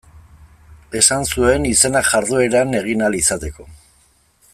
[0.99, 3.69] Esan zuen izenak jardueran egin ahal izateko.